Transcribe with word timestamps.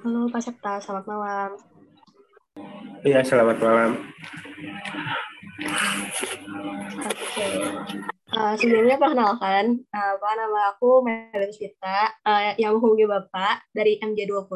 Halo 0.00 0.32
Pak 0.32 0.40
Septa, 0.40 0.80
selamat 0.80 1.04
malam. 1.12 1.50
Iya, 3.04 3.20
selamat 3.20 3.60
malam. 3.60 3.90
Oke. 7.04 7.48
Uh, 8.32 8.54
sebelumnya 8.56 8.96
perkenalkan, 8.96 9.84
uh, 9.92 10.14
Pak 10.16 10.32
nama 10.40 10.72
aku 10.72 11.04
Merit 11.04 11.52
Vita, 11.52 12.16
uh, 12.24 12.56
yang 12.56 12.80
menghubungi 12.80 13.04
Bapak 13.04 13.68
dari 13.76 14.00
MJ20. 14.00 14.48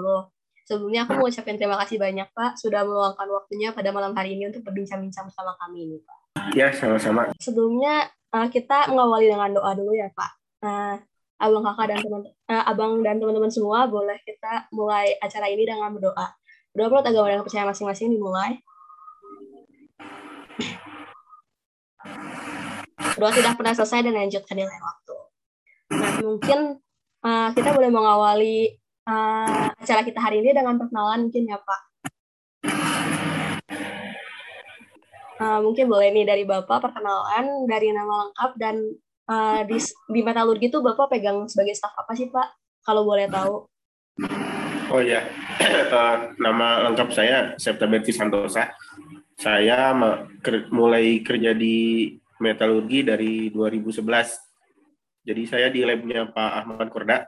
Sebelumnya 0.64 1.04
aku 1.04 1.20
mau 1.20 1.28
ucapin 1.28 1.60
terima 1.60 1.76
kasih 1.76 2.00
banyak 2.00 2.24
Pak 2.32 2.56
sudah 2.56 2.80
meluangkan 2.80 3.28
waktunya 3.28 3.76
pada 3.76 3.92
malam 3.92 4.16
hari 4.16 4.40
ini 4.40 4.48
untuk 4.48 4.64
berbincang-bincang 4.64 5.28
bersama 5.28 5.52
kami 5.60 5.92
ini 5.92 5.96
Pak. 6.00 6.18
Ya, 6.56 6.72
sama-sama. 6.72 7.36
Sebelumnya 7.36 8.08
uh, 8.32 8.48
kita 8.48 8.88
mengawali 8.88 9.28
dengan 9.28 9.52
doa 9.52 9.76
dulu 9.76 9.92
ya 9.92 10.08
Pak. 10.08 10.30
Uh, 10.64 10.96
abang 11.44 11.60
kakak 11.60 11.86
dan 11.92 11.98
teman 12.00 12.22
uh, 12.24 12.64
abang 12.64 12.92
dan 13.04 13.20
teman-teman 13.20 13.52
semua 13.52 13.84
boleh 13.84 14.16
kita 14.24 14.64
mulai 14.72 15.12
acara 15.20 15.52
ini 15.52 15.68
dengan 15.68 15.92
berdoa. 15.92 16.32
Berdoa 16.72 16.88
menurut 16.88 17.06
agama 17.06 17.26
dan 17.28 17.40
percaya 17.44 17.64
masing-masing 17.68 18.08
dimulai. 18.16 18.64
Doa 23.14 23.30
tidak 23.30 23.54
pernah 23.54 23.76
selesai 23.76 24.08
dan 24.08 24.16
lanjutkan 24.16 24.56
di 24.56 24.64
lain 24.64 24.82
waktu. 24.82 25.16
Nah, 25.94 26.12
mungkin 26.24 26.58
uh, 27.22 27.48
kita 27.52 27.70
boleh 27.76 27.90
mengawali 27.92 28.74
uh, 29.06 29.70
acara 29.76 30.02
kita 30.02 30.18
hari 30.18 30.40
ini 30.40 30.56
dengan 30.56 30.80
perkenalan 30.80 31.28
mungkin 31.28 31.44
ya 31.46 31.60
Pak. 31.60 31.80
Uh, 35.34 35.58
mungkin 35.60 35.90
boleh 35.90 36.14
nih 36.14 36.24
dari 36.24 36.42
Bapak 36.46 36.80
perkenalan 36.80 37.68
dari 37.68 37.92
nama 37.92 38.26
lengkap 38.26 38.50
dan 38.56 38.76
uh, 39.28 39.60
di, 39.64 39.78
di 40.10 40.20
metalurgi 40.20 40.68
itu 40.68 40.78
Bapak 40.80 41.12
pegang 41.12 41.48
sebagai 41.48 41.76
staf 41.76 41.96
apa 41.96 42.12
sih 42.16 42.28
Pak? 42.28 42.48
Kalau 42.84 43.04
boleh 43.08 43.28
tahu. 43.28 43.64
Oh 44.92 45.00
ya, 45.00 45.24
uh, 45.90 46.16
nama 46.44 46.84
lengkap 46.90 47.08
saya 47.10 47.56
Septa 47.56 47.88
Berti 47.88 48.12
Santosa. 48.12 48.76
Saya 49.34 49.90
mulai 50.70 51.18
kerja 51.24 51.50
di 51.56 52.06
metalurgi 52.38 53.02
dari 53.02 53.32
2011. 53.50 54.04
Jadi 55.24 55.42
saya 55.48 55.72
di 55.72 55.82
labnya 55.82 56.28
Pak 56.28 56.52
Ahmad 56.62 56.88
Korda. 56.92 57.26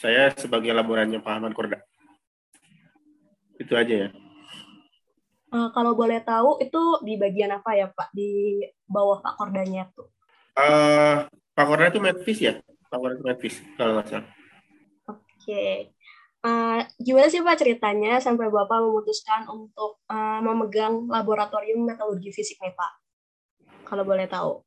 Saya 0.00 0.32
sebagai 0.32 0.72
laborannya 0.72 1.20
Pak 1.20 1.34
Ahmad 1.36 1.52
Korda. 1.52 1.78
Itu 3.60 3.76
aja 3.76 4.08
ya. 4.08 4.10
Uh, 5.50 5.66
kalau 5.74 5.98
boleh 5.98 6.22
tahu 6.22 6.62
itu 6.62 7.02
di 7.02 7.18
bagian 7.18 7.50
apa 7.58 7.74
ya 7.74 7.90
Pak? 7.90 8.14
Di 8.14 8.62
bawah 8.86 9.18
Pak 9.18 9.34
Kordanya 9.34 9.90
tuh? 9.92 10.09
Uh, 10.60 11.24
Pak 11.56 11.64
Korda 11.64 11.88
itu 11.88 12.00
medvis 12.04 12.38
ya? 12.40 12.60
Pak 12.92 12.98
Korda 13.00 13.16
itu 13.16 13.24
medvis 13.24 13.54
kalau 13.80 13.96
nggak 13.96 14.06
salah. 14.12 14.28
Oke. 15.08 15.24
Okay. 15.40 15.74
Uh, 16.40 16.80
gimana 16.96 17.28
sih 17.28 17.44
Pak 17.44 17.60
ceritanya 17.60 18.16
sampai 18.16 18.48
Bapak 18.48 18.80
memutuskan 18.80 19.44
untuk 19.48 20.00
uh, 20.08 20.40
memegang 20.40 21.04
laboratorium 21.08 21.84
metalurgi 21.84 22.32
fisik 22.32 22.56
nih 22.60 22.72
Pak? 22.72 22.92
Kalau 23.84 24.04
boleh 24.04 24.24
tahu. 24.24 24.64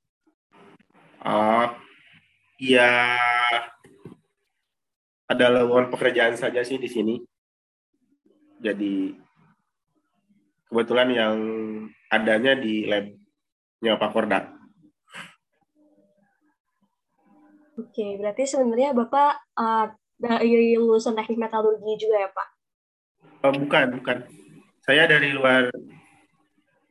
Uh, 1.23 1.71
ya 2.61 3.17
ada 5.25 5.45
lowongan 5.49 5.89
pekerjaan 5.89 6.37
saja 6.37 6.61
sih 6.61 6.77
di 6.77 6.89
sini. 6.89 7.15
Jadi 8.61 9.17
kebetulan 10.69 11.09
yang 11.09 11.37
adanya 12.13 12.53
di 12.53 12.85
labnya 12.85 13.97
Pak 13.97 14.09
Korda. 14.13 14.62
Oke, 17.73 18.21
berarti 18.21 18.45
sebenarnya 18.45 18.93
Bapak 18.93 19.57
uh, 19.57 19.89
dari 20.21 20.77
lulusan 20.77 21.17
teknik 21.17 21.41
metalurgi 21.41 21.93
juga 21.97 22.21
ya 22.21 22.29
Pak? 22.29 22.47
Uh, 23.41 23.53
bukan, 23.65 23.87
bukan. 23.97 24.17
Saya 24.85 25.09
dari 25.09 25.33
luar. 25.33 25.73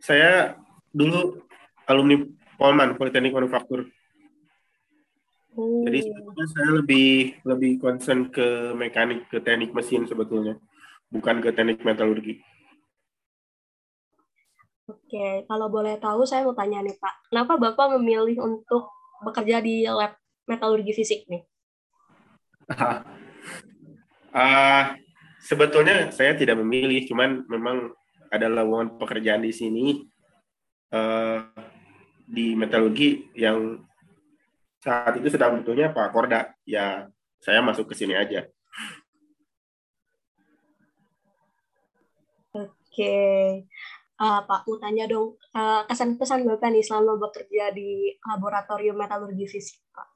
Saya 0.03 0.59
dulu 0.91 1.39
alumni 1.87 2.27
Polman, 2.59 2.99
Politeknik 2.99 3.31
Manufaktur. 3.31 3.87
Hmm. 5.53 5.85
Jadi 5.87 6.09
sebetulnya 6.09 6.47
saya 6.49 6.71
lebih 6.81 7.11
lebih 7.45 7.73
concern 7.79 8.33
ke 8.33 8.73
mekanik, 8.75 9.29
ke 9.29 9.39
teknik 9.39 9.71
mesin 9.77 10.09
sebetulnya, 10.09 10.57
bukan 11.13 11.45
ke 11.45 11.53
teknik 11.53 11.85
metalurgi. 11.85 12.41
Oke, 14.89 15.45
kalau 15.47 15.69
boleh 15.71 16.01
tahu 16.01 16.25
saya 16.25 16.43
mau 16.43 16.57
tanya 16.57 16.83
nih 16.83 16.97
Pak, 16.97 17.31
kenapa 17.31 17.61
Bapak 17.61 18.01
memilih 18.01 18.41
untuk 18.43 18.91
bekerja 19.23 19.61
di 19.61 19.85
lab 19.87 20.17
metalurgi 20.47 20.93
fisik 20.95 21.27
nih? 21.29 21.43
uh, 24.33 24.85
sebetulnya 25.49 26.11
saya 26.15 26.35
tidak 26.39 26.59
memilih, 26.61 27.05
cuman 27.07 27.45
memang 27.47 27.93
ada 28.33 28.49
lowongan 28.49 28.97
pekerjaan 28.97 29.45
di 29.45 29.53
sini 29.53 29.87
uh, 30.95 31.45
di 32.25 32.57
metalurgi 32.57 33.29
yang 33.37 33.83
saat 34.83 35.21
itu 35.21 35.29
sedang 35.31 35.61
butuhnya 35.61 35.95
Pak 35.95 36.11
Korda. 36.11 36.55
Ya, 36.67 37.07
saya 37.39 37.63
masuk 37.63 37.93
ke 37.93 37.95
sini 37.95 38.17
aja. 38.17 38.49
Oke 42.53 43.65
uh, 44.23 44.41
Pak, 44.47 44.61
mau 44.67 44.79
tanya 44.79 45.05
dong, 45.11 45.35
uh, 45.59 45.83
kesan-pesan 45.91 46.47
Bapak 46.47 46.71
nih 46.71 46.85
selama 46.87 47.19
bekerja 47.19 47.75
di 47.75 48.15
laboratorium 48.23 48.95
metalurgi 48.95 49.47
fisik, 49.51 49.83
Pak. 49.91 50.09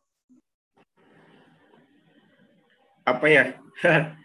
Apa 3.06 3.27
ya? 3.31 3.44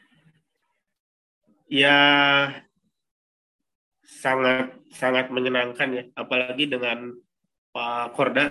ya 1.86 1.97
sangat 4.02 4.74
sangat 4.90 5.30
menyenangkan 5.30 5.90
ya, 5.94 6.03
apalagi 6.18 6.66
dengan 6.66 7.14
Pak 7.72 8.18
Korda 8.18 8.50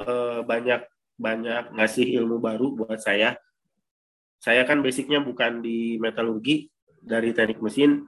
uh, 0.00 0.40
banyak 0.46 0.86
banyak 1.18 1.74
ngasih 1.74 2.06
ilmu 2.22 2.38
baru 2.38 2.70
buat 2.74 3.02
saya. 3.02 3.34
Saya 4.38 4.62
kan 4.62 4.78
basicnya 4.78 5.18
bukan 5.18 5.58
di 5.58 5.98
metalurgi, 5.98 6.70
dari 7.02 7.34
teknik 7.34 7.58
mesin. 7.58 8.06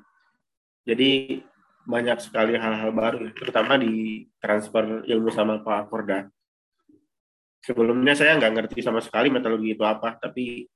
Jadi 0.86 1.42
banyak 1.86 2.18
sekali 2.22 2.54
hal-hal 2.58 2.90
baru, 2.94 3.30
terutama 3.34 3.78
di 3.78 4.26
transfer 4.38 5.02
ilmu 5.06 5.30
sama 5.34 5.62
Pak 5.62 5.90
Korda. 5.90 6.26
Sebelumnya 7.62 8.14
saya 8.14 8.38
nggak 8.38 8.54
ngerti 8.54 8.78
sama 8.82 9.02
sekali 9.02 9.30
metalurgi 9.30 9.74
itu 9.74 9.84
apa, 9.86 10.18
tapi 10.18 10.66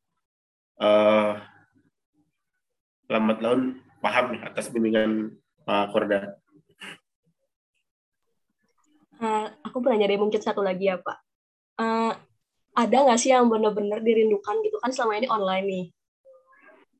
uh, 0.80 1.36
lambat 3.06 3.38
laun 3.44 3.78
paham 4.00 4.34
nih 4.34 4.42
atas 4.42 4.72
bimbingan 4.72 5.36
Pak 5.68 5.92
Korda. 5.92 6.34
Uh, 9.20 9.52
aku 9.60 9.84
pernah 9.84 10.00
jadi 10.00 10.16
mungkin 10.16 10.40
satu 10.40 10.64
lagi 10.64 10.88
ya 10.88 10.96
Pak. 10.96 11.18
Uh, 11.76 12.12
ada 12.72 12.96
nggak 13.04 13.20
sih 13.20 13.30
yang 13.30 13.52
benar-benar 13.52 14.00
dirindukan 14.00 14.64
gitu 14.64 14.80
kan 14.80 14.90
selama 14.90 15.20
ini 15.20 15.28
online 15.28 15.66
nih? 15.68 15.86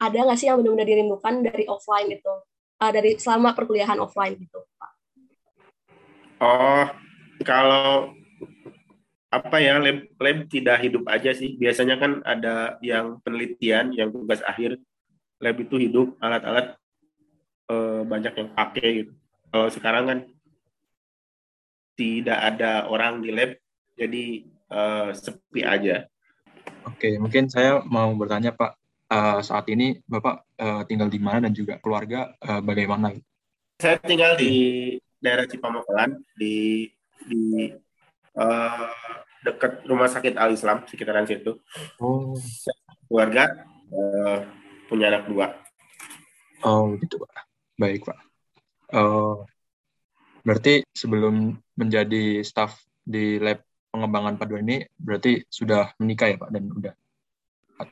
Ada 0.01 0.29
nggak 0.29 0.39
sih 0.39 0.47
yang 0.53 0.61
benar-benar 0.61 0.85
dirindukan 0.85 1.35
dari 1.41 1.65
offline 1.65 2.13
itu? 2.13 2.35
uh, 2.81 2.91
dari 2.91 3.21
selama 3.21 3.53
perkuliahan 3.53 4.01
offline 4.01 4.35
gitu 4.41 4.65
Pak? 4.81 4.93
Oh, 6.41 6.87
kalau 7.45 8.17
apa 9.31 9.57
ya 9.63 9.79
lab, 9.79 10.11
lab 10.19 10.39
tidak 10.51 10.83
hidup 10.83 11.07
aja 11.07 11.31
sih. 11.31 11.55
Biasanya 11.55 11.97
kan 12.03 12.19
ada 12.27 12.77
yang 12.83 13.23
penelitian, 13.23 13.95
yang 13.95 14.11
tugas 14.11 14.43
akhir 14.43 14.77
lab 15.39 15.57
itu 15.57 15.79
hidup, 15.79 16.19
alat-alat 16.19 16.75
uh, 17.71 18.03
banyak 18.03 18.35
yang 18.35 18.51
pakai 18.53 18.89
gitu. 19.07 19.13
Kalau 19.51 19.69
sekarang 19.71 20.05
kan 20.07 20.19
tidak 21.95 22.39
ada 22.39 22.91
orang 22.91 23.23
di 23.23 23.31
lab, 23.31 23.55
jadi 23.95 24.25
uh, 24.75 25.15
sepi 25.15 25.63
aja. 25.63 26.11
Oke, 26.91 27.15
mungkin 27.23 27.47
saya 27.47 27.85
mau 27.87 28.11
bertanya 28.19 28.51
Pak, 28.51 28.73
uh, 29.15 29.39
saat 29.47 29.69
ini 29.71 30.01
Bapak 30.11 30.59
uh, 30.59 30.83
tinggal 30.91 31.07
di 31.07 31.21
mana 31.23 31.47
dan 31.47 31.55
juga 31.55 31.79
keluarga 31.79 32.35
uh, 32.43 32.59
bagaimana? 32.65 33.15
Saya 33.79 33.97
tinggal 34.03 34.35
di 34.35 34.97
daerah 35.21 35.45
Cipamokelan 35.47 36.19
di 36.35 36.89
di 37.29 37.69
uh, 38.37 38.91
dekat 39.41 39.83
rumah 39.89 40.07
sakit 40.11 40.37
Al 40.37 40.53
Islam 40.55 40.85
sekitaran 40.85 41.25
situ. 41.25 41.59
Oh. 41.99 42.37
Keluarga 43.09 43.67
uh, 43.91 44.47
punya 44.87 45.11
anak 45.11 45.27
dua. 45.27 45.57
Oh 46.63 46.95
gitu 47.01 47.19
pak. 47.25 47.33
Baik 47.81 48.05
pak. 48.05 48.19
Uh, 48.91 49.43
berarti 50.45 50.85
sebelum 50.93 51.57
menjadi 51.79 52.45
staff 52.45 52.77
di 53.01 53.41
lab 53.41 53.65
pengembangan 53.91 54.39
paduan 54.39 54.67
ini 54.67 54.87
berarti 54.95 55.43
sudah 55.51 55.91
menikah 55.99 56.31
ya 56.31 56.37
pak 56.39 56.51
dan 56.55 56.65
udah 56.71 56.95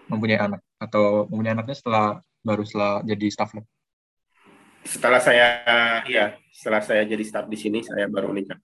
mempunyai 0.07 0.39
anak 0.39 0.61
atau 0.79 1.27
mempunyai 1.27 1.57
anaknya 1.57 1.77
setelah 1.77 2.07
baru 2.45 2.63
setelah 2.63 3.03
jadi 3.03 3.27
staff 3.33 3.57
lab? 3.57 3.67
Setelah 4.89 5.21
saya, 5.21 5.47
iya, 6.07 6.39
setelah 6.55 6.81
saya 6.81 7.03
jadi 7.05 7.21
staff 7.21 7.51
di 7.51 7.59
sini, 7.59 7.85
saya 7.85 8.09
baru 8.09 8.31
menikah. 8.33 8.57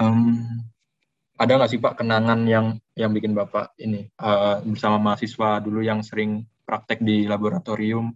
Um, 0.00 0.64
ada 1.36 1.60
nggak 1.60 1.70
sih 1.70 1.80
Pak 1.80 2.00
kenangan 2.00 2.48
yang 2.48 2.80
yang 2.96 3.12
bikin 3.12 3.36
Bapak 3.36 3.76
ini 3.76 4.08
uh, 4.16 4.64
bersama 4.64 4.96
mahasiswa 4.96 5.60
dulu 5.60 5.84
yang 5.84 6.00
sering 6.00 6.48
praktek 6.64 7.04
di 7.04 7.28
laboratorium, 7.28 8.12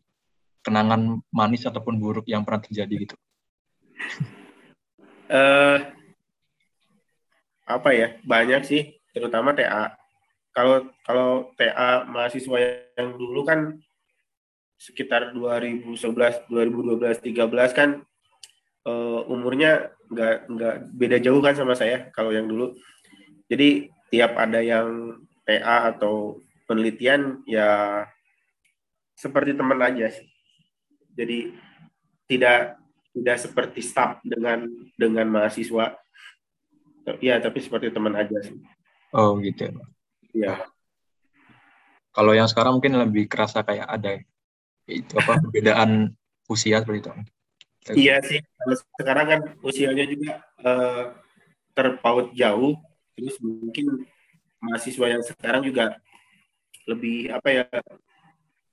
kenangan 0.65 1.21
manis 1.29 1.69
ataupun 1.69 2.01
buruk 2.01 2.25
yang 2.25 2.41
pernah 2.45 2.65
terjadi 2.65 2.95
gitu? 3.05 3.17
Uh, 5.29 5.85
apa 7.65 7.91
ya 7.97 8.09
banyak 8.25 8.61
sih 8.65 8.83
terutama 9.17 9.57
TA 9.57 9.97
kalau 10.53 10.85
kalau 11.05 11.53
TA 11.57 12.05
mahasiswa 12.05 12.85
yang 12.93 13.17
dulu 13.17 13.41
kan 13.45 13.81
sekitar 14.77 15.33
2011 15.33 15.97
2012 16.53 17.25
13 17.25 17.73
kan 17.73 18.05
uh, 18.87 19.21
umurnya 19.29 19.93
nggak 20.09 20.35
nggak 20.49 20.75
beda 20.95 21.19
jauh 21.21 21.41
kan 21.41 21.57
sama 21.57 21.75
saya 21.77 22.09
kalau 22.13 22.31
yang 22.31 22.49
dulu. 22.49 22.77
Jadi 23.51 23.93
tiap 24.09 24.39
ada 24.39 24.61
yang 24.65 25.21
TA 25.45 25.93
atau 25.93 26.41
penelitian 26.65 27.45
ya 27.45 28.05
seperti 29.17 29.53
teman 29.53 29.81
aja 29.83 30.09
sih. 30.09 30.29
Jadi 31.15 31.53
tidak 32.31 32.81
tidak 33.15 33.37
seperti 33.39 33.81
staff 33.85 34.21
dengan 34.25 34.65
dengan 34.97 35.27
mahasiswa. 35.29 35.97
Ya 37.21 37.37
tapi 37.37 37.61
seperti 37.61 37.93
teman 37.93 38.17
aja 38.17 38.41
sih. 38.41 38.57
Oh 39.13 39.37
gitu 39.39 39.69
ya 40.35 40.59
kalau 42.15 42.31
yang 42.35 42.47
sekarang 42.47 42.79
mungkin 42.79 42.95
lebih 42.95 43.27
kerasa 43.27 43.67
kayak 43.67 43.91
ada 43.91 44.23
itu 44.87 45.15
apa 45.19 45.43
perbedaan 45.43 46.15
usia 46.47 46.79
seperti 46.79 47.01
itu. 47.03 47.13
Iya 47.99 48.17
sih 48.23 48.41
sekarang 48.73 49.27
kan 49.29 49.41
usianya 49.61 50.05
juga 50.09 50.33
uh, 50.65 51.05
terpaut 51.77 52.33
jauh. 52.33 52.79
Terus 53.15 53.37
mungkin 53.39 54.09
mahasiswa 54.59 55.07
yang 55.07 55.23
sekarang 55.23 55.63
juga 55.63 55.99
lebih 56.89 57.33
apa 57.33 57.49
ya 57.49 57.65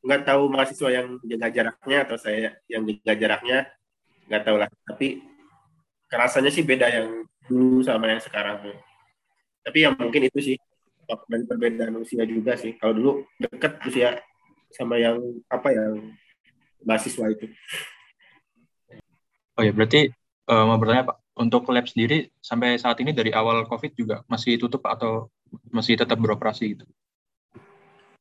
nggak 0.02 0.22
tahu 0.26 0.50
mahasiswa 0.50 0.90
yang 0.90 1.08
jaga 1.22 1.48
jaraknya 1.54 1.98
atau 2.08 2.18
saya 2.18 2.58
yang 2.66 2.84
jaga 3.06 3.14
jaraknya 3.20 3.58
nggak 4.28 4.44
tahu 4.48 4.58
lah. 4.58 4.70
Tapi 4.88 5.22
kerasanya 6.10 6.52
sih 6.52 6.66
beda 6.66 6.88
yang 6.90 7.28
dulu 7.46 7.86
sama 7.86 8.10
yang 8.10 8.24
sekarang. 8.24 8.74
Tapi 9.62 9.78
yang 9.86 9.94
mungkin 10.00 10.26
itu 10.26 10.40
sih 10.42 10.58
dan 11.06 11.44
perbedaan 11.44 12.00
usia 12.00 12.24
juga 12.24 12.56
sih. 12.56 12.74
Kalau 12.80 12.94
dulu 12.96 13.12
deket 13.38 13.78
usia 13.86 14.10
sama 14.72 14.96
yang 14.98 15.20
apa 15.52 15.70
yang 15.76 16.16
mahasiswa 16.82 17.30
itu 17.30 17.52
oh 19.62 19.64
ya 19.64 19.70
berarti 19.78 20.10
uh, 20.50 20.66
mau 20.66 20.82
bertanya 20.82 21.14
pak 21.14 21.22
untuk 21.38 21.70
lab 21.70 21.86
sendiri 21.86 22.34
sampai 22.42 22.82
saat 22.82 22.98
ini 22.98 23.14
dari 23.14 23.30
awal 23.30 23.62
covid 23.70 23.94
juga 23.94 24.26
masih 24.26 24.58
tutup 24.58 24.82
atau 24.90 25.30
masih 25.70 25.94
tetap 25.94 26.18
beroperasi 26.18 26.74
gitu? 26.74 26.86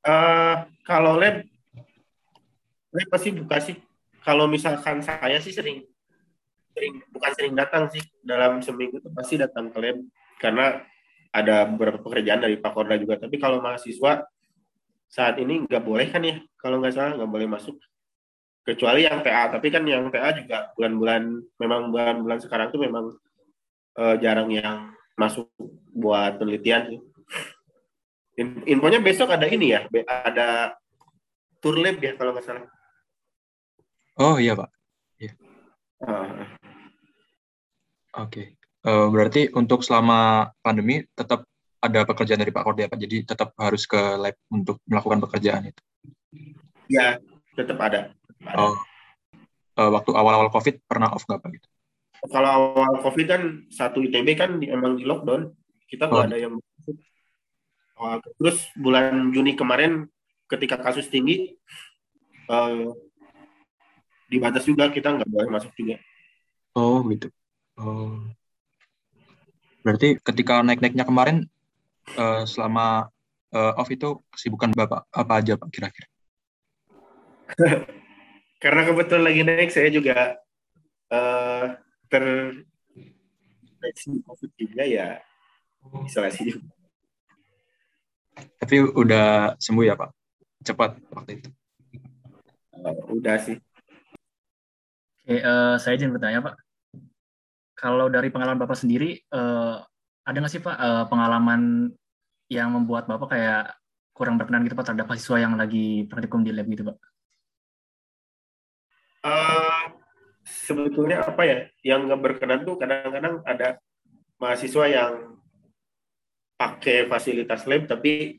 Uh, 0.04 0.69
kalau 0.84 1.16
lab 1.16 1.40
lab 2.92 3.08
pasti 3.08 3.32
buka 3.32 3.56
sih. 3.64 3.76
Kalau 4.20 4.44
misalkan 4.44 5.00
saya 5.00 5.40
sih 5.40 5.56
sering 5.56 5.81
sering 6.76 7.00
bukan 7.08 7.32
sering 7.32 7.54
datang 7.56 7.88
sih. 7.88 8.04
Dalam 8.20 8.60
seminggu 8.60 9.00
itu 9.00 9.08
pasti 9.16 9.40
datang 9.40 9.72
ke 9.72 9.81
lab 9.81 9.96
karena 10.36 10.84
ada 11.32 11.64
beberapa 11.64 12.04
pekerjaan 12.04 12.44
dari 12.44 12.60
Pak 12.60 12.72
Korda 12.76 13.00
juga. 13.00 13.16
Tapi 13.16 13.40
kalau 13.40 13.64
mahasiswa 13.64 14.28
saat 15.08 15.40
ini 15.40 15.64
nggak 15.64 15.82
boleh 15.82 16.04
kan 16.12 16.20
ya? 16.20 16.36
Kalau 16.60 16.84
nggak 16.84 16.93
salah 16.93 17.16
nggak 17.16 17.32
boleh 17.32 17.48
masuk 17.48 17.81
kecuali 18.70 19.02
yang 19.02 19.19
TA 19.26 19.50
tapi 19.50 19.67
kan 19.75 19.82
yang 19.82 20.06
TA 20.14 20.31
juga 20.31 20.70
bulan-bulan 20.78 21.22
memang 21.58 21.90
bulan-bulan 21.90 22.38
sekarang 22.38 22.70
tuh 22.70 22.78
memang 22.78 23.11
uh, 23.99 24.14
jarang 24.22 24.46
yang 24.55 24.94
masuk 25.19 25.50
buat 25.90 26.38
penelitian 26.38 26.94
sih 26.94 27.00
infonya 28.70 29.02
besok 29.02 29.34
ada 29.34 29.50
ini 29.50 29.75
ya 29.75 29.84
ada 30.06 30.78
tour 31.58 31.76
lab 31.76 31.99
ya 31.99 32.14
kalau 32.14 32.31
nggak 32.31 32.46
salah 32.46 32.64
oh 34.22 34.38
iya 34.38 34.55
pak 34.55 34.70
iya. 35.19 35.32
Uh, 36.00 36.46
Oke, 38.11 38.43
okay. 38.43 38.90
uh, 38.90 39.06
eh, 39.06 39.06
berarti 39.06 39.43
untuk 39.55 39.87
selama 39.87 40.50
pandemi 40.67 40.99
tetap 41.14 41.46
ada 41.78 42.02
pekerjaan 42.02 42.43
dari 42.43 42.50
Pak 42.50 42.64
Kordia, 42.67 42.90
Pak. 42.90 42.99
Jadi 42.99 43.22
tetap 43.22 43.55
harus 43.55 43.87
ke 43.87 44.19
lab 44.19 44.34
untuk 44.50 44.82
melakukan 44.90 45.22
pekerjaan 45.22 45.70
itu. 45.70 45.82
Ya, 46.90 47.22
tetap 47.55 47.78
ada. 47.78 48.11
Oh, 48.40 48.76
uh, 49.76 49.90
waktu 49.92 50.10
awal-awal 50.16 50.48
COVID 50.48 50.84
pernah 50.88 51.12
off 51.12 51.28
nggak 51.28 51.40
Pak? 51.40 51.50
Gitu? 51.52 51.69
Kalau 52.28 52.48
awal 52.48 53.00
COVID 53.00 53.26
kan 53.28 53.42
satu 53.72 54.04
ITB 54.04 54.37
kan 54.37 54.60
emang 54.60 54.96
di 54.96 55.04
lockdown, 55.04 55.52
kita 55.88 56.08
nggak 56.08 56.25
oh. 56.25 56.28
ada 56.28 56.38
yang 56.38 56.54
Terus 58.40 58.64
bulan 58.81 59.28
Juni 59.28 59.52
kemarin 59.52 60.08
ketika 60.48 60.81
kasus 60.81 61.12
tinggi, 61.12 61.52
uh, 62.48 62.96
dibatas 64.32 64.64
juga 64.64 64.88
kita 64.88 65.20
nggak 65.20 65.28
boleh 65.28 65.48
masuk 65.52 65.69
juga. 65.76 66.00
Oh 66.72 67.04
gitu. 67.12 67.28
Oh. 67.76 68.25
Berarti 69.84 70.16
ketika 70.16 70.64
naik-naiknya 70.64 71.04
kemarin 71.04 71.44
uh, 72.16 72.48
selama 72.48 73.12
uh, 73.52 73.76
off 73.76 73.93
itu 73.93 74.16
kesibukan 74.32 74.72
Bapak 74.72 75.04
apa 75.12 75.32
aja 75.36 75.60
Pak 75.60 75.69
kira-kira? 75.69 76.08
Karena 78.60 78.84
kebetulan 78.84 79.24
lagi 79.24 79.40
naik 79.40 79.72
saya 79.72 79.88
juga 79.88 80.36
uh, 81.08 81.74
terinfeksi 82.12 82.68
COVID 84.28 84.50
juga 84.60 84.84
ya 84.84 85.16
isolasi 86.04 86.52
juga. 86.52 86.68
Tapi 88.60 88.76
udah 88.84 89.56
sembuh 89.56 89.84
ya 89.88 89.96
Pak? 89.96 90.10
Cepat 90.60 91.00
waktu 91.16 91.40
itu? 91.40 91.48
Uh, 92.76 93.16
udah 93.16 93.40
sih. 93.40 93.56
Oke, 95.24 95.40
uh, 95.40 95.80
saya 95.80 95.96
izin 95.96 96.12
bertanya 96.12 96.44
Pak 96.44 96.54
kalau 97.80 98.12
dari 98.12 98.28
pengalaman 98.28 98.60
Bapak 98.60 98.76
sendiri, 98.76 99.16
uh, 99.32 99.80
ada 100.28 100.36
nggak 100.36 100.52
sih 100.52 100.60
Pak 100.60 100.76
uh, 100.76 101.04
pengalaman 101.08 101.88
yang 102.52 102.76
membuat 102.76 103.08
Bapak 103.08 103.32
kayak 103.32 103.72
kurang 104.12 104.36
berkenan 104.36 104.68
gitu 104.68 104.76
Pak 104.76 104.84
terhadap 104.84 105.08
mahasiswa 105.08 105.40
yang 105.40 105.56
lagi 105.56 106.04
praktikum 106.04 106.44
di 106.44 106.52
lab 106.52 106.68
gitu 106.68 106.92
Pak? 106.92 106.96
Uh, 109.20 109.93
sebetulnya 110.44 111.25
apa 111.25 111.43
ya, 111.44 111.58
yang 111.84 112.08
nggak 112.08 112.20
berkenan 112.20 112.64
tuh 112.64 112.81
kadang-kadang 112.81 113.44
ada 113.44 113.76
mahasiswa 114.40 114.84
yang 114.88 115.12
pakai 116.56 117.08
fasilitas 117.08 117.64
lab 117.64 117.88
tapi 117.88 118.37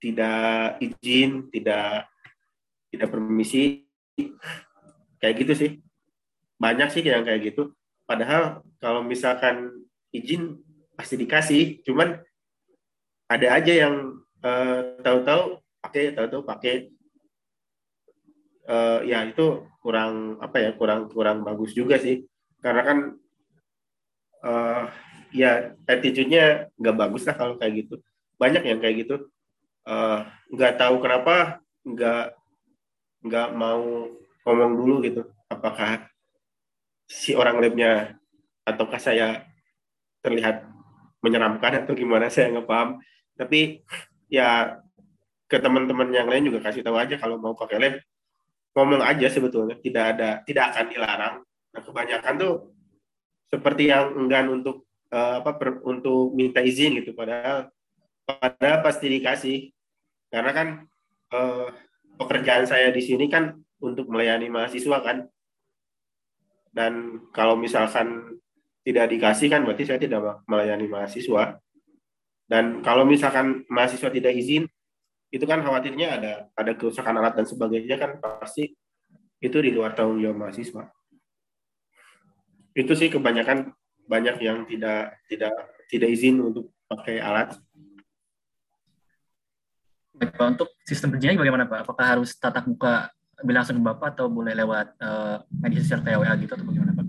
tidak 0.00 0.80
izin, 0.80 1.52
tidak 1.52 2.08
tidak 2.88 3.08
permisi, 3.12 3.84
kayak 5.20 5.36
gitu 5.44 5.52
sih. 5.52 5.70
Banyak 6.56 6.88
sih 6.92 7.04
yang 7.04 7.24
kayak 7.24 7.52
gitu. 7.52 7.72
Padahal 8.08 8.64
kalau 8.80 9.04
misalkan 9.04 9.86
izin 10.10 10.60
pasti 10.96 11.16
dikasih, 11.20 11.84
cuman 11.84 12.18
ada 13.30 13.46
aja 13.54 13.72
yang 13.72 14.18
uh, 14.42 14.98
tahu-tahu 15.00 15.62
pakai, 15.80 16.12
tahu-tahu 16.16 16.42
pakai. 16.44 16.90
Uh, 18.70 19.02
ya 19.02 19.26
itu 19.26 19.66
kurang 19.82 20.38
apa 20.38 20.62
ya, 20.62 20.70
kurang 20.78 21.10
kurang 21.10 21.42
bagus 21.42 21.74
juga 21.74 21.98
sih. 21.98 22.22
Karena 22.62 22.82
kan 22.86 22.98
uh, 24.46 24.86
ya 25.34 25.74
attitude-nya 25.90 26.70
nggak 26.78 26.96
bagus 26.96 27.26
lah 27.26 27.34
kalau 27.34 27.58
kayak 27.58 27.86
gitu. 27.86 27.98
Banyak 28.38 28.62
yang 28.62 28.78
kayak 28.78 29.06
gitu. 29.06 29.26
nggak 30.54 30.72
uh, 30.76 30.78
tahu 30.78 31.02
kenapa 31.02 31.58
nggak 31.82 32.36
nggak 33.26 33.48
mau 33.58 34.06
ngomong 34.46 34.72
dulu 34.78 34.94
gitu. 35.02 35.22
Apakah 35.50 36.06
si 37.10 37.34
orang 37.34 37.58
labnya 37.58 38.14
ataukah 38.62 39.02
saya 39.02 39.50
terlihat 40.22 40.62
menyeramkan 41.24 41.84
atau 41.84 41.92
gimana 41.98 42.30
saya 42.30 42.54
nggak 42.54 42.68
paham 42.68 43.02
tapi 43.34 43.82
ya 44.30 44.78
ke 45.50 45.58
teman-teman 45.58 46.08
yang 46.14 46.28
lain 46.28 46.48
juga 46.48 46.70
kasih 46.70 46.84
tahu 46.84 46.96
aja 46.96 47.18
kalau 47.18 47.36
mau 47.40 47.56
pakai 47.56 47.76
lab 47.80 47.94
ngomong 48.74 49.02
aja 49.02 49.26
sebetulnya 49.26 49.76
tidak 49.82 50.04
ada 50.16 50.28
tidak 50.46 50.64
akan 50.74 50.86
dilarang. 50.90 51.34
Nah 51.44 51.80
kebanyakan 51.82 52.34
tuh 52.38 52.54
seperti 53.50 53.90
yang 53.90 54.14
enggan 54.14 54.46
untuk 54.50 54.86
uh, 55.10 55.42
apa 55.42 55.58
per, 55.58 55.82
untuk 55.82 56.34
minta 56.38 56.62
izin 56.62 57.02
gitu 57.02 57.14
padahal 57.14 57.70
padahal 58.24 58.80
pasti 58.82 59.06
dikasih. 59.10 59.58
Karena 60.30 60.54
kan 60.54 60.68
uh, 61.34 61.66
pekerjaan 62.14 62.62
saya 62.70 62.94
di 62.94 63.02
sini 63.02 63.26
kan 63.26 63.58
untuk 63.82 64.06
melayani 64.06 64.46
mahasiswa 64.46 64.98
kan. 65.02 65.26
Dan 66.70 67.26
kalau 67.34 67.58
misalkan 67.58 68.38
tidak 68.86 69.10
dikasih 69.10 69.50
kan 69.50 69.66
berarti 69.66 69.90
saya 69.90 69.98
tidak 69.98 70.46
melayani 70.46 70.86
mahasiswa. 70.86 71.58
Dan 72.46 72.82
kalau 72.86 73.02
misalkan 73.02 73.66
mahasiswa 73.66 74.10
tidak 74.10 74.34
izin 74.38 74.70
itu 75.30 75.44
kan 75.46 75.62
khawatirnya 75.62 76.18
ada 76.18 76.32
ada 76.58 76.72
kerusakan 76.74 77.22
alat 77.22 77.38
dan 77.38 77.46
sebagainya 77.46 77.96
kan 77.96 78.18
pasti 78.18 78.74
itu 79.40 79.58
di 79.62 79.70
luar 79.70 79.94
tanggung 79.94 80.18
jawab 80.18 80.36
mahasiswa 80.46 80.90
itu 82.74 82.92
sih 82.98 83.08
kebanyakan 83.10 83.70
banyak 84.10 84.36
yang 84.42 84.66
tidak 84.66 85.22
tidak 85.30 85.54
tidak 85.86 86.08
izin 86.10 86.42
untuk 86.42 86.74
pakai 86.90 87.22
alat 87.22 87.54
Baik, 90.20 90.36
Pak. 90.36 90.46
Untuk 90.52 90.68
sistem 90.84 91.16
kerjanya 91.16 91.40
bagaimana 91.40 91.64
Pak? 91.64 91.88
Apakah 91.88 92.04
harus 92.12 92.36
tatap 92.36 92.68
muka 92.68 93.08
langsung 93.40 93.80
ke 93.80 93.84
Bapak 93.88 94.12
atau 94.12 94.28
boleh 94.28 94.52
lewat 94.52 95.00
uh, 95.00 95.40
media 95.64 95.80
sosial 95.80 96.04
kayak 96.04 96.20
WA 96.20 96.36
gitu 96.36 96.52
atau 96.52 96.66
bagaimana 96.68 96.92
Pak? 96.92 97.06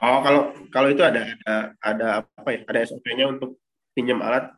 Oh, 0.00 0.18
kalau 0.24 0.42
kalau 0.72 0.88
itu 0.88 1.04
ada 1.04 1.36
ada 1.44 1.56
ada 1.84 2.06
apa 2.24 2.48
ya? 2.48 2.60
Ada 2.64 2.78
SOP-nya 2.88 3.28
untuk 3.28 3.60
pinjam 3.92 4.24
alat. 4.24 4.56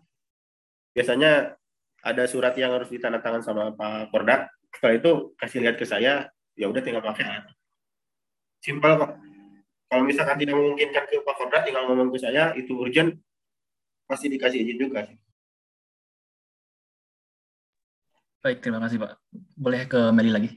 Biasanya 0.94 1.58
ada 2.00 2.24
surat 2.24 2.56
yang 2.56 2.72
harus 2.72 2.88
ditandatangan 2.88 3.42
sama 3.44 3.72
Pak 3.76 4.12
Korda. 4.12 4.48
Setelah 4.72 4.94
itu 4.96 5.12
kasih 5.36 5.58
lihat 5.60 5.76
ke 5.76 5.84
saya, 5.84 6.28
ya 6.56 6.66
udah 6.68 6.80
tinggal 6.80 7.04
pakai 7.04 7.24
alat. 7.26 7.52
Simpel 8.60 8.96
kok. 8.96 9.12
Kalau 9.90 10.06
misalkan 10.06 10.38
tidak 10.38 10.54
memungkinkan 10.54 11.04
ke 11.10 11.20
Pak 11.20 11.34
Korda, 11.36 11.58
tinggal 11.66 11.84
ngomong 11.90 12.14
ke 12.14 12.18
saya, 12.22 12.54
itu 12.54 12.78
urgent, 12.78 13.18
pasti 14.06 14.30
dikasih 14.30 14.62
izin 14.62 14.78
juga 14.78 15.04
sih. 15.04 15.18
Baik, 18.40 18.64
terima 18.64 18.80
kasih 18.80 18.96
Pak. 18.96 19.20
Boleh 19.58 19.84
ke 19.84 20.00
Meli 20.16 20.32
lagi? 20.32 20.50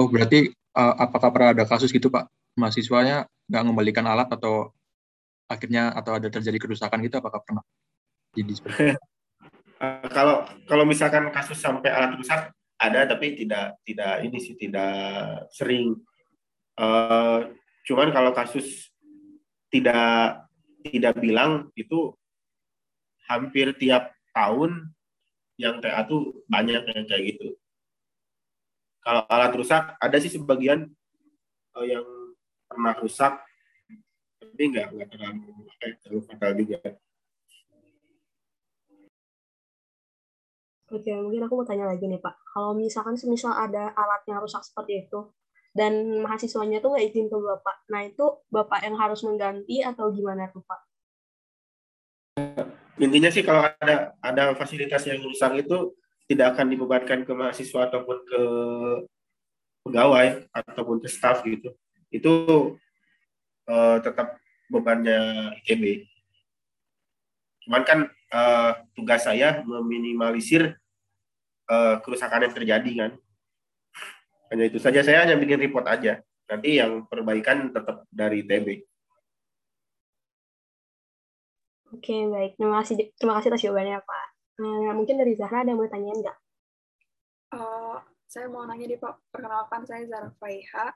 Oh, 0.00 0.08
berarti 0.08 0.48
uh, 0.72 0.94
apakah 0.96 1.28
pernah 1.28 1.50
ada 1.52 1.64
kasus 1.68 1.92
gitu 1.92 2.08
Pak? 2.08 2.28
Mahasiswanya 2.56 3.28
nggak 3.52 3.62
mengembalikan 3.68 4.06
alat 4.08 4.32
atau 4.32 4.72
akhirnya 5.44 5.92
atau 5.92 6.16
ada 6.16 6.32
terjadi 6.32 6.56
kerusakan 6.56 7.04
gitu 7.04 7.20
apakah 7.20 7.44
pernah? 7.44 7.64
Jadi 8.32 8.56
uh, 9.80 10.08
kalau 10.12 10.44
kalau 10.68 10.84
misalkan 10.84 11.28
kasus 11.32 11.58
sampai 11.60 11.92
alat 11.92 12.16
rusak 12.16 12.52
ada 12.76 13.08
tapi 13.08 13.36
tidak 13.36 13.80
tidak 13.84 14.12
ini 14.24 14.38
sih 14.40 14.54
tidak 14.56 15.48
sering. 15.52 15.96
Uh, 16.76 17.56
cuman 17.88 18.12
kalau 18.12 18.36
kasus 18.36 18.92
tidak 19.72 20.44
tidak 20.84 21.16
bilang 21.18 21.72
itu 21.72 22.12
hampir 23.26 23.74
tiap 23.80 24.12
tahun 24.30 24.92
yang 25.56 25.80
TA 25.80 26.04
tuh 26.04 26.44
banyak 26.46 26.84
yang 26.84 27.04
kayak 27.08 27.24
gitu. 27.34 27.56
Kalau 29.00 29.22
alat 29.30 29.54
rusak, 29.54 29.96
ada 30.02 30.16
sih 30.18 30.34
sebagian 30.34 30.90
uh, 31.78 31.86
yang 31.86 32.04
pernah 32.66 32.94
rusak, 32.98 33.38
tapi 34.36 34.62
nggak 34.74 34.86
nggak 34.92 35.08
terlalu 35.14 35.70
eh, 35.80 35.94
terlalu 36.02 36.20
fatal 36.26 36.52
juga. 36.58 36.78
Oke, 40.86 41.10
mungkin 41.18 41.42
aku 41.46 41.54
mau 41.58 41.66
tanya 41.66 41.90
lagi 41.90 42.06
nih 42.06 42.22
Pak. 42.22 42.34
Kalau 42.54 42.78
misalkan 42.78 43.18
semisal 43.18 43.50
ada 43.50 43.90
alat 43.94 44.22
yang 44.30 44.38
rusak 44.38 44.62
seperti 44.62 45.06
itu, 45.06 45.34
dan 45.74 46.22
mahasiswanya 46.22 46.78
tuh 46.78 46.94
nggak 46.94 47.04
izin 47.10 47.26
ke 47.26 47.36
Bapak, 47.36 47.84
nah 47.90 48.06
itu 48.06 48.24
Bapak 48.48 48.86
yang 48.86 48.94
harus 48.94 49.20
mengganti 49.26 49.82
atau 49.82 50.14
gimana 50.14 50.46
tuh 50.54 50.62
Pak? 50.62 50.80
intinya 52.96 53.28
sih 53.28 53.44
kalau 53.44 53.64
ada 53.64 54.16
ada 54.24 54.56
fasilitas 54.56 55.04
yang 55.04 55.20
rusak 55.20 55.52
itu 55.60 55.92
tidak 56.26 56.56
akan 56.56 56.66
dibebankan 56.72 57.20
ke 57.28 57.32
mahasiswa 57.32 57.92
ataupun 57.92 58.16
ke 58.24 58.42
pegawai 59.84 60.48
ataupun 60.50 60.98
ke 61.04 61.08
staff 61.08 61.44
gitu 61.44 61.76
itu 62.08 62.32
uh, 63.68 63.96
tetap 64.00 64.40
bebannya 64.72 65.52
ITB 65.62 66.08
cuman 67.68 67.82
kan 67.84 67.98
uh, 68.32 68.72
tugas 68.96 69.22
saya 69.26 69.62
meminimalisir 69.62 70.74
uh, 71.70 71.96
kerusakan 72.02 72.48
yang 72.48 72.54
terjadi 72.54 72.90
kan 72.96 73.10
hanya 74.50 74.64
itu 74.70 74.78
saja 74.78 75.02
saya 75.02 75.26
hanya 75.26 75.34
bikin 75.38 75.58
report 75.58 75.86
aja 75.90 76.22
nanti 76.46 76.78
yang 76.78 77.06
perbaikan 77.10 77.74
tetap 77.74 78.06
dari 78.10 78.46
ITB 78.46 78.86
Oke, 81.96 82.28
baik. 82.28 82.60
Terima 82.60 82.82
kasih, 82.84 82.94
terima 83.16 83.34
kasih 83.40 83.48
atas 83.48 83.62
jawabannya, 83.64 83.98
Pak. 84.04 84.26
Nah, 84.60 84.92
mungkin 84.92 85.16
dari 85.16 85.32
Zahra 85.32 85.64
ada 85.64 85.72
yang 85.72 85.80
mau 85.80 85.88
tanyain 85.88 86.18
nggak? 86.20 86.38
Uh, 87.56 87.96
saya 88.28 88.52
mau 88.52 88.68
nanya 88.68 88.84
di 88.90 89.00
Pak. 89.00 89.32
Perkenalkan, 89.32 89.88
saya 89.88 90.04
Zahra 90.04 90.28
Faiha. 90.36 90.92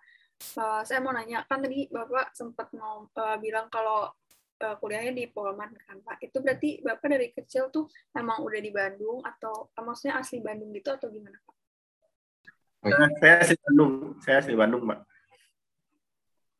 Uh, 0.61 0.83
saya 0.85 1.01
mau 1.01 1.17
nanya, 1.17 1.47
kan 1.49 1.65
tadi 1.65 1.89
Bapak 1.89 2.37
sempat 2.37 2.69
mau 2.77 3.09
uh, 3.09 3.37
bilang 3.41 3.73
kalau 3.73 4.13
uh, 4.61 4.77
kuliahnya 4.79 5.17
di 5.17 5.25
Polman, 5.33 5.73
kan 5.89 5.99
Pak? 6.05 6.21
Itu 6.21 6.45
berarti 6.45 6.85
Bapak 6.85 7.09
dari 7.09 7.29
kecil 7.33 7.73
tuh 7.73 7.89
emang 8.13 8.45
udah 8.45 8.61
di 8.61 8.71
Bandung, 8.71 9.25
atau 9.25 9.73
uh, 9.73 9.83
maksudnya 9.83 10.21
asli 10.21 10.45
Bandung 10.45 10.71
gitu, 10.77 10.93
atau 10.93 11.09
gimana, 11.09 11.41
Pak? 11.43 11.57
Saya 13.21 13.35
asli 13.45 13.57
Bandung. 13.61 13.93
Saya 14.21 14.37
asli 14.41 14.55
Bandung, 14.57 14.83
Mbak. 14.85 15.01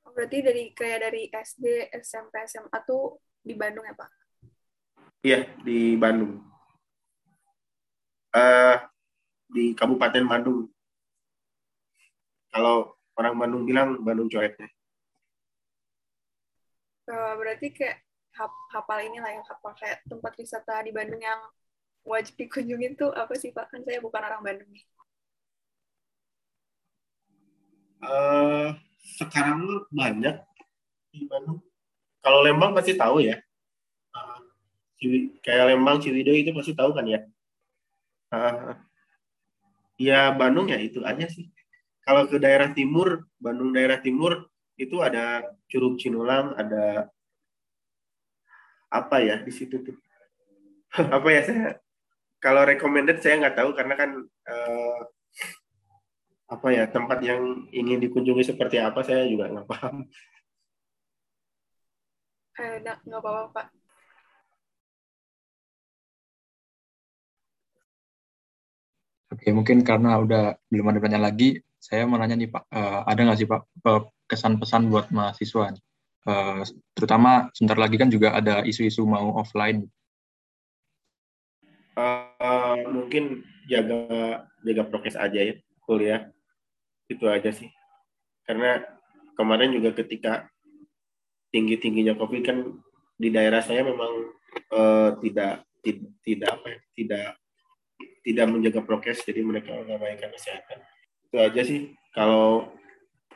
Oh, 0.05 0.11
berarti 0.17 0.39
dari 0.41 0.65
kayak 0.73 0.99
dari 1.09 1.23
SD, 1.29 1.65
SMP, 2.01 2.35
SMA 2.49 2.79
tuh 2.89 3.21
di 3.41 3.55
Bandung 3.57 3.85
ya, 3.85 3.95
Pak? 3.95 4.11
Iya, 5.21 5.41
di 5.61 5.95
Bandung. 6.01 6.41
Uh, 8.33 8.77
di 9.51 9.75
Kabupaten 9.77 10.25
Bandung. 10.25 10.71
Kalau 12.51 12.99
orang 13.19 13.35
Bandung 13.37 13.63
bilang 13.69 14.01
Bandung 14.01 14.31
coretnya. 14.31 14.71
Uh, 17.11 17.35
berarti 17.35 17.75
kayak 17.75 18.07
hap 18.39 18.55
hafal 18.71 19.03
inilah 19.03 19.35
yang 19.35 19.43
hafal 19.43 19.75
kayak 19.75 19.99
tempat 20.07 20.31
wisata 20.39 20.79
di 20.87 20.95
Bandung 20.95 21.19
yang 21.19 21.43
wajib 22.07 22.39
dikunjungi 22.39 22.95
tuh 22.95 23.11
apa 23.11 23.35
sih 23.35 23.51
Pak? 23.51 23.67
Kan 23.75 23.83
saya 23.83 23.99
bukan 23.99 24.23
orang 24.23 24.43
Bandung 24.47 24.71
nih. 24.71 24.87
Uh, 28.01 28.79
sekarang 29.19 29.67
banyak 29.91 30.39
di 31.11 31.27
Bandung. 31.27 31.59
Kalau 32.23 32.47
Lembang 32.47 32.73
pasti 32.79 32.95
tahu 32.95 33.27
ya. 33.27 33.43
Uh, 34.15 34.39
kayak 35.43 35.75
Lembang, 35.75 35.99
Ciwidey 35.99 36.47
itu 36.47 36.55
pasti 36.55 36.73
tahu 36.79 36.95
kan 36.95 37.11
ya. 37.11 37.21
Uh, 38.31 38.79
ya 39.99 40.31
Bandung 40.31 40.71
ya 40.71 40.79
itu 40.79 41.03
aja 41.03 41.27
sih. 41.27 41.51
Kalau 42.07 42.31
ke 42.31 42.39
daerah 42.39 42.71
timur, 42.71 43.27
Bandung 43.37 43.75
daerah 43.75 43.99
timur 43.99 44.47
itu 44.81 44.97
ada 45.05 45.45
Curug 45.69 46.01
Cinulang, 46.01 46.57
ada 46.57 47.13
apa 48.89 49.17
ya 49.21 49.37
di 49.45 49.53
situ 49.53 49.77
tuh. 49.85 49.97
apa 51.17 51.29
ya 51.31 51.41
saya 51.47 51.67
kalau 52.43 52.67
recommended 52.67 53.23
saya 53.23 53.39
nggak 53.39 53.57
tahu 53.61 53.71
karena 53.79 53.95
kan 53.95 54.11
uh, 54.27 54.99
apa 56.51 56.69
ya 56.75 56.85
tempat 56.91 57.23
yang 57.23 57.71
ingin 57.71 58.03
dikunjungi 58.03 58.43
seperti 58.43 58.83
apa 58.83 59.05
saya 59.07 59.29
juga 59.29 59.53
nggak 59.53 59.69
paham. 59.71 60.09
Eh, 62.59 62.77
nggak 62.83 63.21
apa-apa 63.21 63.43
Pak. 63.55 63.67
Oke, 69.31 69.49
mungkin 69.55 69.87
karena 69.87 70.19
udah 70.19 70.59
belum 70.67 70.91
ada 70.91 70.99
banyak 70.99 71.23
lagi, 71.23 71.49
saya 71.79 72.03
mau 72.03 72.19
nanya 72.19 72.35
nih 72.35 72.51
Pak, 72.51 72.65
uh, 72.67 73.07
ada 73.07 73.21
nggak 73.23 73.39
sih 73.39 73.47
Pak 73.47 73.63
kesan-pesan 74.31 74.87
buat 74.87 75.11
mahasiswa? 75.11 75.75
Uh, 76.23 76.63
terutama 76.95 77.51
sebentar 77.57 77.81
lagi 77.81 77.97
kan 77.99 78.07
juga 78.13 78.39
ada 78.39 78.63
isu-isu 78.63 79.03
mau 79.03 79.35
offline. 79.35 79.91
Uh, 81.99 82.87
mungkin 82.87 83.43
jaga 83.67 84.47
jaga 84.63 84.83
prokes 84.89 85.19
aja 85.19 85.53
ya 85.53 85.55
kuliah 85.85 86.31
itu 87.11 87.27
aja 87.27 87.51
sih 87.51 87.69
karena 88.47 88.83
kemarin 89.35 89.75
juga 89.75 89.91
ketika 89.95 90.47
tinggi 91.51 91.77
tingginya 91.79 92.15
covid 92.15 92.43
kan 92.47 92.59
di 93.19 93.29
daerah 93.29 93.61
saya 93.61 93.83
memang 93.83 94.33
uh, 94.71 95.19
tidak 95.19 95.67
tidak 95.83 96.11
tidak 96.23 96.49
apa 96.57 96.67
ya, 96.67 96.79
tidak 96.95 97.29
tidak 98.21 98.47
menjaga 98.49 98.81
prokes 98.87 99.27
jadi 99.27 99.41
mereka 99.43 99.75
mengabaikan 99.75 100.31
kesehatan 100.31 100.79
itu 101.31 101.37
aja 101.37 101.63
sih 101.67 101.81
kalau 102.15 102.71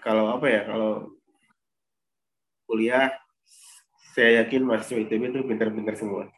kalau 0.05 0.37
apa 0.37 0.47
ya 0.47 0.63
kalau 0.69 1.17
kuliah 2.69 3.09
saya 4.15 4.45
yakin 4.45 4.63
mahasiswa 4.63 5.03
ITB 5.03 5.33
itu 5.35 5.41
pintar-pintar 5.43 5.97
semua. 5.99 6.31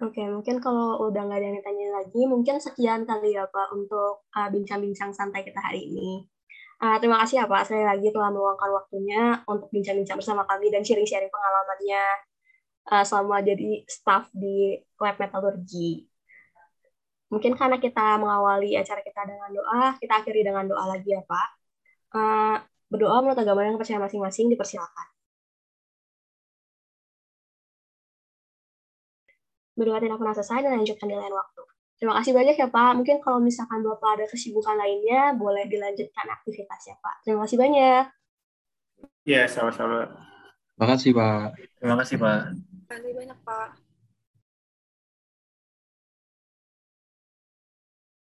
Oke, 0.00 0.24
mungkin 0.24 0.64
kalau 0.64 0.96
udah 1.12 1.28
nggak 1.28 1.38
ada 1.38 1.46
yang 1.52 1.56
ditanya 1.60 1.86
lagi, 2.00 2.22
mungkin 2.24 2.56
sekian 2.56 3.04
kali 3.04 3.36
ya 3.36 3.44
Pak 3.44 3.68
untuk 3.76 4.24
uh, 4.32 4.48
bincang-bincang 4.48 5.12
uh, 5.12 5.16
santai 5.16 5.44
kita 5.44 5.60
hari 5.60 5.84
ini. 5.92 6.24
Uh, 6.80 6.96
terima 6.96 7.20
kasih 7.20 7.44
ya 7.44 7.46
Pak, 7.46 7.68
sekali 7.68 7.84
lagi 7.84 8.08
telah 8.08 8.32
meluangkan 8.32 8.72
waktunya 8.72 9.44
untuk 9.44 9.68
bincang-bincang 9.68 10.16
bersama 10.16 10.48
kami 10.48 10.72
dan 10.72 10.80
sharing-sharing 10.80 11.28
pengalamannya 11.28 12.04
uh, 12.88 13.04
selama 13.04 13.44
jadi 13.44 13.84
staff 13.84 14.32
di 14.32 14.80
lab 14.96 15.20
metalurgi. 15.20 16.09
Mungkin 17.30 17.54
karena 17.54 17.78
kita 17.78 18.18
mengawali 18.18 18.74
acara 18.74 19.00
kita 19.06 19.22
dengan 19.22 19.50
doa, 19.54 19.94
kita 20.02 20.18
akhiri 20.18 20.42
dengan 20.42 20.66
doa 20.66 20.84
lagi 20.90 21.14
ya 21.14 21.22
Pak. 21.22 21.48
Uh, 22.10 22.58
berdoa 22.90 23.22
menurut 23.22 23.38
agama 23.38 23.62
yang 23.62 23.78
percaya 23.78 24.02
masing-masing 24.02 24.50
dipersilakan. 24.50 25.06
Berdoa 29.78 30.02
tidak 30.02 30.18
pernah 30.18 30.34
selesai 30.34 30.58
dan 30.66 30.74
lanjutkan 30.74 31.06
di 31.06 31.14
lain 31.14 31.30
waktu. 31.30 31.62
Terima 32.02 32.18
kasih 32.18 32.32
banyak 32.34 32.56
ya 32.58 32.68
Pak. 32.72 32.90
Mungkin 32.98 33.16
kalau 33.22 33.38
misalkan 33.38 33.84
Bapak 33.86 34.10
ada 34.18 34.24
kesibukan 34.26 34.74
lainnya, 34.74 35.36
boleh 35.38 35.70
dilanjutkan 35.70 36.26
aktivitasnya 36.34 36.98
Pak. 36.98 37.22
Terima 37.22 37.46
kasih 37.46 37.58
banyak. 37.60 38.04
Ya, 39.22 39.46
sama-sama. 39.46 40.10
Terima 40.74 40.86
kasih 40.96 41.10
Pak. 41.14 41.46
Terima 41.78 41.96
kasih 42.00 42.16
Pak. 42.18 42.40
Terima 42.56 42.98
kasih 42.98 43.12
banyak 43.14 43.38
Pak. 43.46 43.89